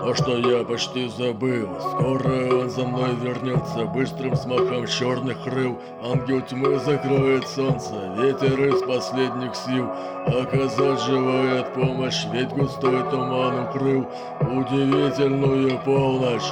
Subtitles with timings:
[0.00, 6.40] То, что я почти забыл, скоро он за мной вернется Быстрым смахом черных крыл Ангел
[6.40, 9.90] тьмы закроет солнце Ветер из последних сил.
[10.26, 14.08] Оказать желает помощь Ведь густой туман укрыл
[14.40, 16.50] Удивительную полночь.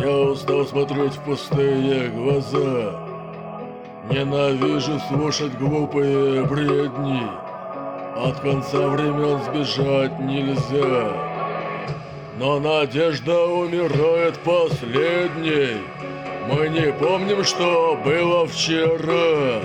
[0.00, 3.00] Я устал смотреть в пустые глаза.
[4.10, 7.22] Ненавижу слушать глупые бредни.
[8.16, 11.31] От конца времен сбежать нельзя
[12.38, 15.82] но надежда умирает последней.
[16.48, 19.60] Мы не помним, что было вчера.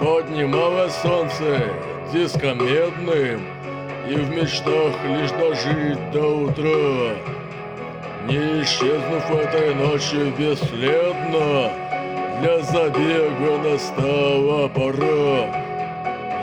[0.00, 1.72] Поднималось солнце
[2.12, 3.42] диском медным,
[4.08, 7.14] И в мечтах лишь дожить до утра.
[8.26, 11.70] Не исчезнув этой ночи бесследно,
[12.40, 15.68] Для забега настала пора.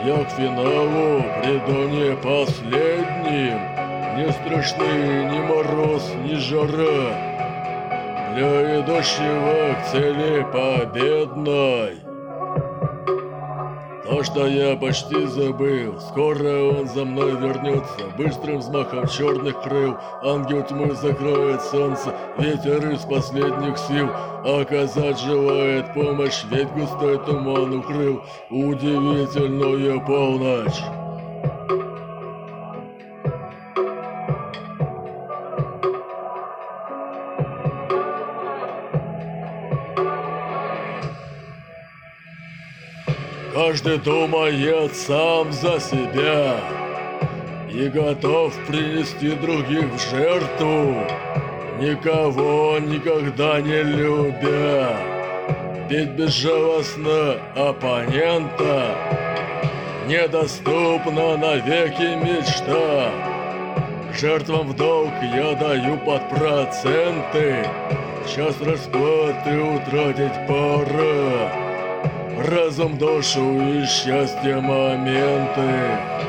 [0.04, 3.75] Я к финалу приду не последним,
[4.16, 7.36] не страшны ни мороз, ни жара.
[8.34, 11.96] Для идущего к цели победной.
[14.04, 18.06] То, что я почти забыл, скоро он за мной вернется.
[18.16, 22.14] Быстрым взмахом черных крыл Ангел тьмы закроет солнце.
[22.38, 24.08] Ветер из последних сил
[24.44, 31.05] Оказать желает помощь Ведь густой туман укрыл Удивительную полночь
[43.56, 46.56] Каждый думает сам за себя
[47.70, 50.94] И готов принести других в жертву.
[51.80, 54.94] Никого никогда не любя
[55.88, 58.94] Ведь безжалостно оппонента
[60.06, 63.10] Недоступна навеки мечта.
[64.20, 67.66] Жертвам в долг я даю под проценты.
[68.34, 71.75] Час расплаты утратить пора
[72.36, 76.26] разум, душу и счастье моменты.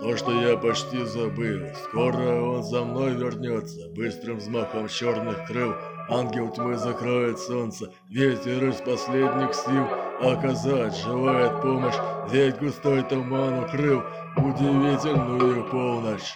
[0.00, 5.74] То, что я почти забыл, скоро он за мной вернется, быстрым взмахом черных крыл.
[6.08, 9.86] Ангел тьмы закроет солнце, ветер из последних сил
[10.20, 11.94] оказать желает помощь,
[12.30, 14.02] ведь густой туман укрыл
[14.36, 16.34] удивительную полночь.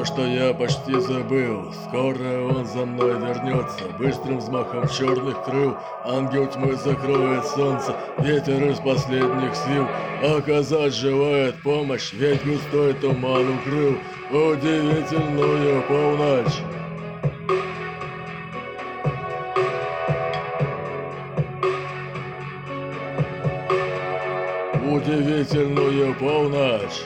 [0.00, 3.84] То, что я почти забыл, скоро он за мной вернется.
[3.98, 7.94] Быстрым взмахом черных крыл Ангел тьмы закроет солнце.
[8.16, 9.86] Ветер из последних сил
[10.22, 12.14] Оказать желает помощь.
[12.14, 13.98] Ведь густой туман укрыл
[14.30, 16.62] Удивительную полночь.
[24.82, 27.04] Удивительную полночь